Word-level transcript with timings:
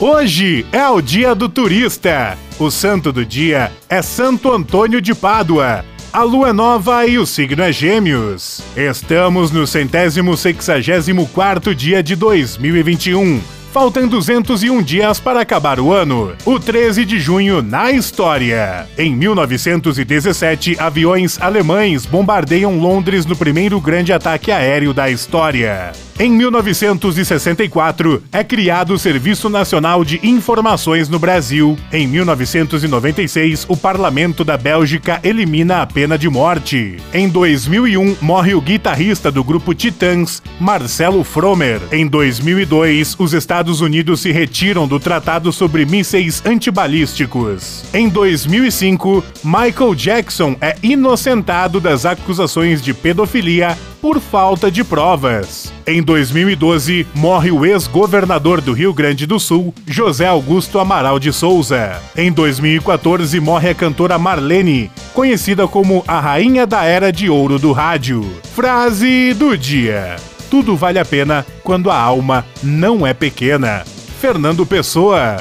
Hoje 0.00 0.64
é 0.70 0.88
o 0.88 1.00
dia 1.00 1.34
do 1.34 1.48
turista. 1.48 2.38
O 2.56 2.70
santo 2.70 3.10
do 3.10 3.26
dia 3.26 3.72
é 3.88 4.00
Santo 4.00 4.52
Antônio 4.52 5.00
de 5.00 5.12
Pádua. 5.12 5.84
A 6.12 6.22
lua 6.22 6.50
é 6.50 6.52
nova 6.52 7.04
e 7.04 7.18
o 7.18 7.26
signo 7.26 7.64
é 7.64 7.72
Gêmeos. 7.72 8.62
Estamos 8.76 9.50
no 9.50 9.66
centésimo 9.66 10.36
sexagésimo 10.36 11.26
quarto 11.26 11.74
dia 11.74 12.00
de 12.00 12.14
2021. 12.14 13.57
Faltam 13.72 14.08
201 14.08 14.82
dias 14.82 15.20
para 15.20 15.42
acabar 15.42 15.78
o 15.78 15.92
ano. 15.92 16.32
O 16.44 16.58
13 16.58 17.04
de 17.04 17.20
junho 17.20 17.60
na 17.60 17.92
história. 17.92 18.88
Em 18.96 19.14
1917, 19.14 20.76
aviões 20.78 21.38
alemães 21.40 22.06
bombardeiam 22.06 22.78
Londres 22.78 23.26
no 23.26 23.36
primeiro 23.36 23.78
grande 23.78 24.12
ataque 24.12 24.50
aéreo 24.50 24.94
da 24.94 25.10
história. 25.10 25.92
Em 26.20 26.32
1964, 26.32 28.24
é 28.32 28.42
criado 28.42 28.92
o 28.92 28.98
Serviço 28.98 29.48
Nacional 29.48 30.04
de 30.04 30.18
Informações 30.26 31.08
no 31.08 31.16
Brasil. 31.16 31.78
Em 31.92 32.08
1996, 32.08 33.66
o 33.68 33.76
Parlamento 33.76 34.44
da 34.44 34.56
Bélgica 34.56 35.20
elimina 35.22 35.80
a 35.80 35.86
pena 35.86 36.18
de 36.18 36.28
morte. 36.28 36.96
Em 37.14 37.28
2001, 37.28 38.16
morre 38.20 38.52
o 38.54 38.60
guitarrista 38.60 39.30
do 39.30 39.44
grupo 39.44 39.72
Titãs, 39.72 40.42
Marcelo 40.58 41.22
Fromer. 41.22 41.80
Em 41.92 42.04
2002, 42.08 43.14
os 43.16 43.32
Estados 43.32 43.57
Unidos 43.80 44.20
se 44.20 44.30
retiram 44.30 44.86
do 44.86 45.00
Tratado 45.00 45.52
sobre 45.52 45.84
Mísseis 45.84 46.40
Antibalísticos. 46.46 47.84
Em 47.92 48.08
2005, 48.08 49.24
Michael 49.42 49.94
Jackson 49.96 50.56
é 50.60 50.76
inocentado 50.80 51.80
das 51.80 52.06
acusações 52.06 52.80
de 52.80 52.94
pedofilia 52.94 53.76
por 54.00 54.20
falta 54.20 54.70
de 54.70 54.84
provas. 54.84 55.72
Em 55.84 56.00
2012, 56.00 57.04
morre 57.14 57.50
o 57.50 57.66
ex-governador 57.66 58.60
do 58.60 58.72
Rio 58.72 58.94
Grande 58.94 59.26
do 59.26 59.40
Sul, 59.40 59.74
José 59.86 60.26
Augusto 60.26 60.78
Amaral 60.78 61.18
de 61.18 61.32
Souza. 61.32 62.00
Em 62.16 62.30
2014, 62.30 63.40
morre 63.40 63.70
a 63.70 63.74
cantora 63.74 64.18
Marlene, 64.18 64.90
conhecida 65.12 65.66
como 65.66 66.04
a 66.06 66.20
rainha 66.20 66.64
da 66.64 66.84
era 66.84 67.12
de 67.12 67.28
ouro 67.28 67.58
do 67.58 67.72
rádio. 67.72 68.24
Frase 68.54 69.34
do 69.34 69.58
dia: 69.58 70.16
Tudo 70.50 70.76
vale 70.76 70.98
a 70.98 71.04
pena 71.04 71.44
quando 71.62 71.90
a 71.90 72.00
alma 72.00 72.44
não 72.62 73.06
é 73.06 73.12
pequena. 73.12 73.84
Fernando 74.20 74.64
Pessoa. 74.66 75.36